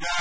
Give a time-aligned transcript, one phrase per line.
[0.00, 0.17] Yeah.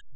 [0.00, 0.11] you.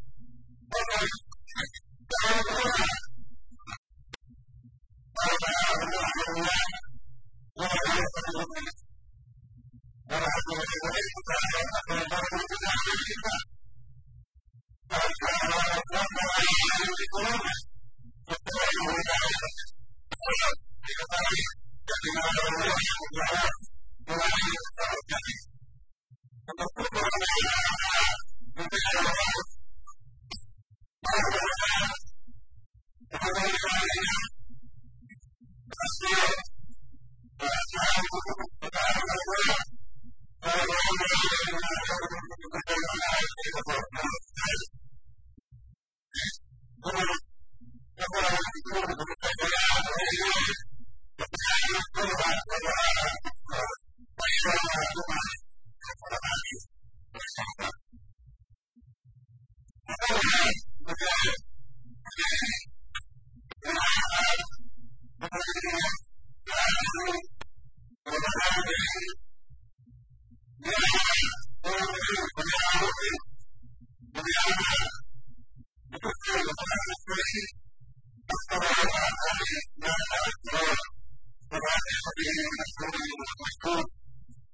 [33.87, 34.36] Thank you.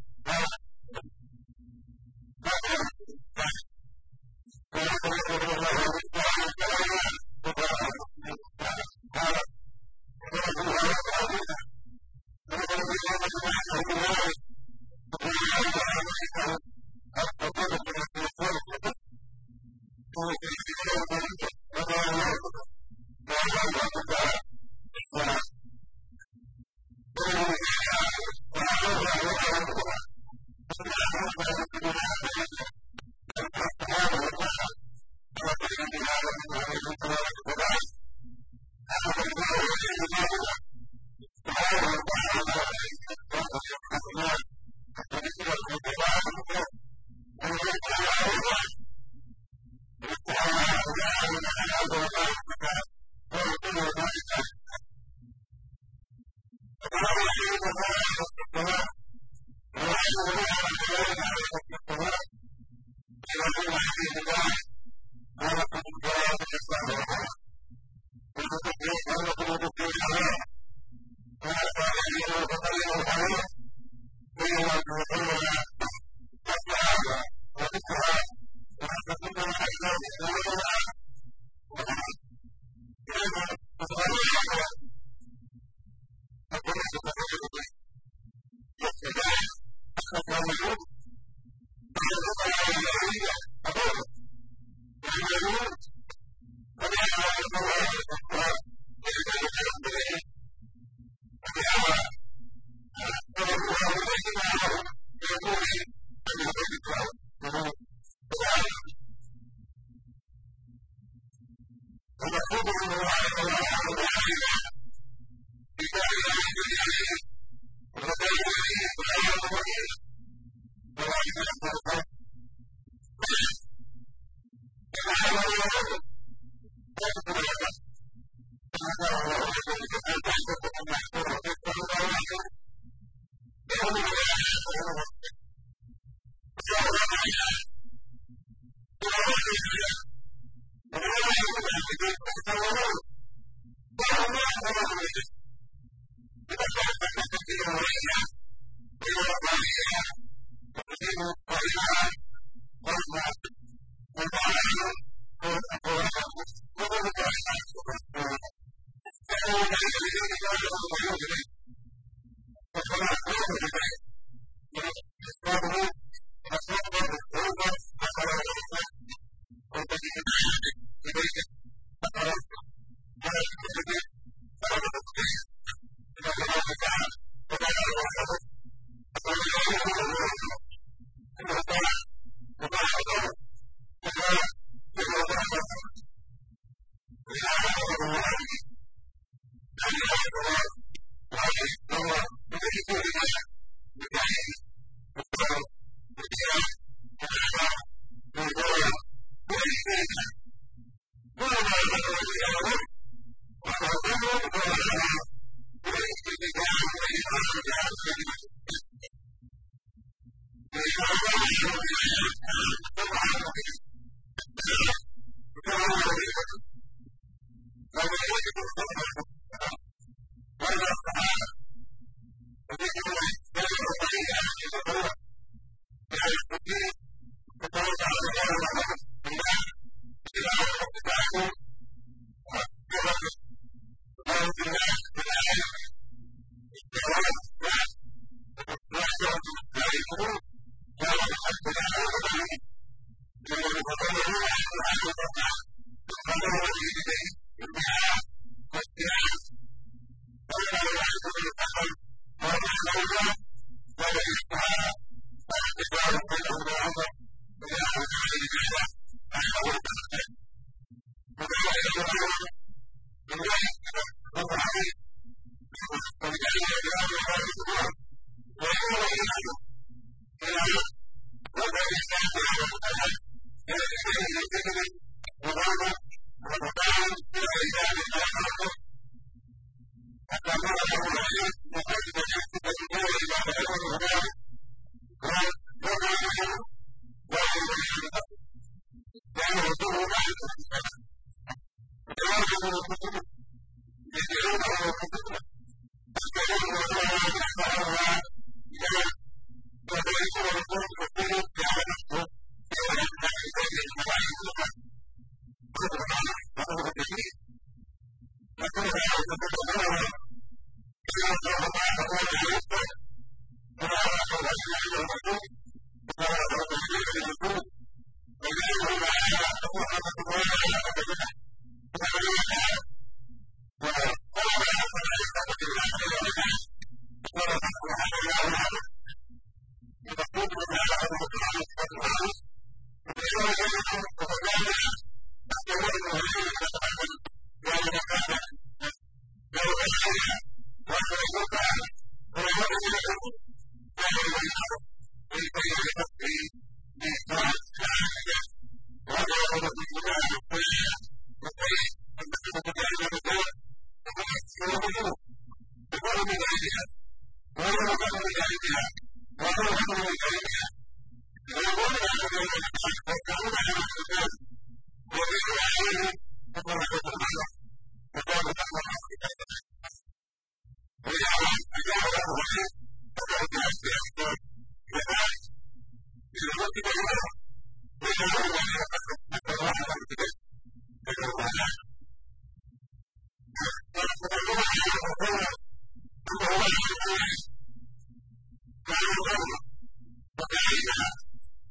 [129.01, 129.30] Thank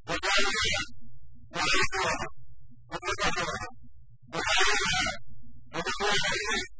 [0.06, 0.22] Thank
[5.72, 6.79] you.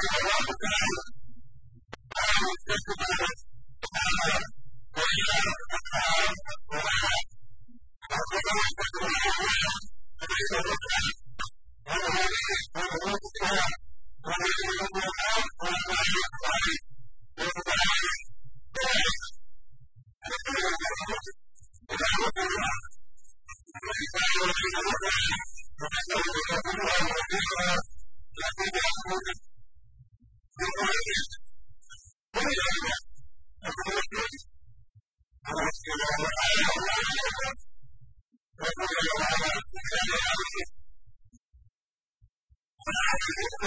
[0.00, 0.08] I
[2.40, 3.29] was just about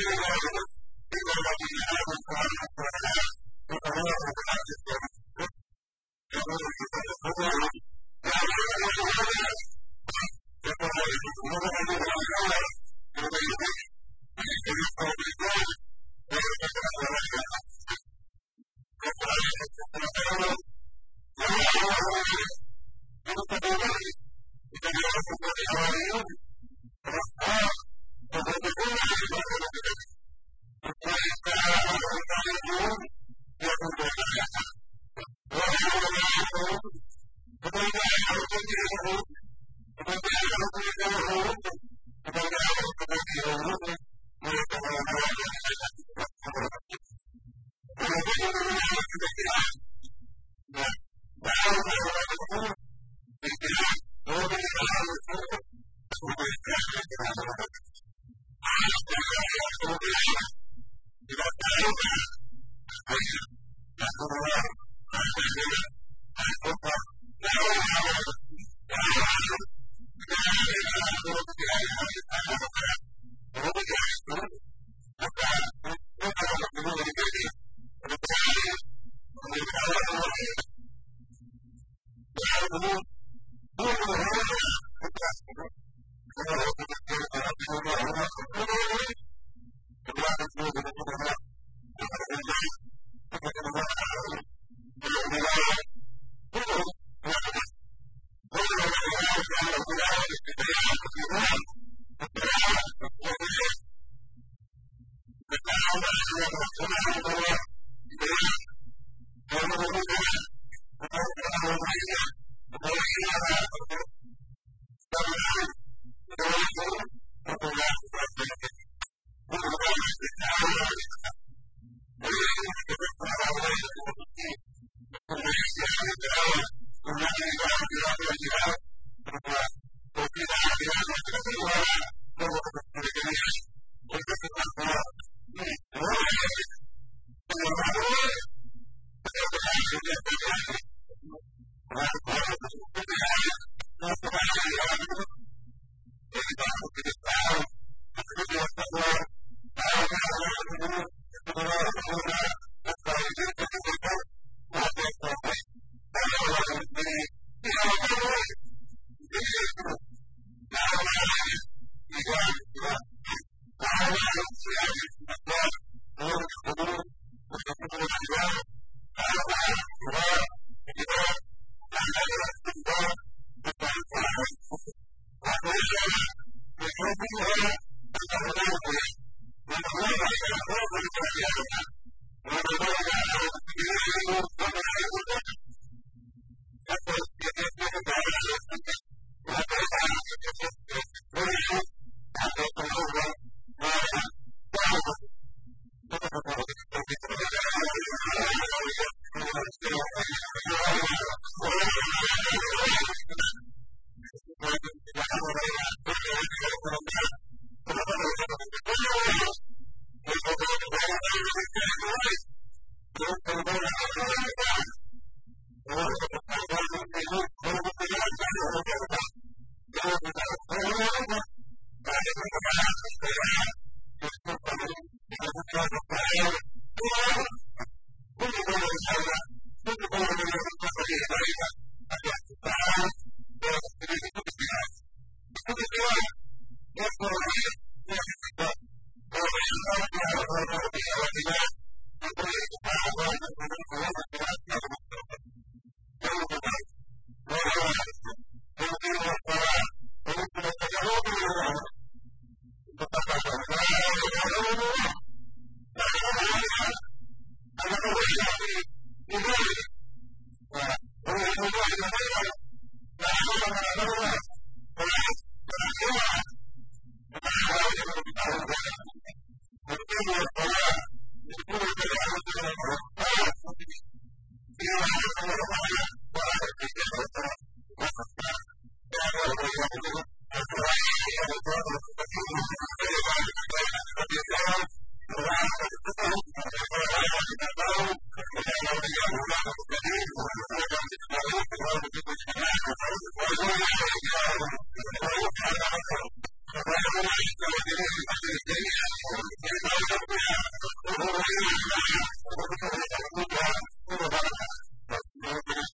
[0.05, 0.17] Thank
[0.55, 0.62] you.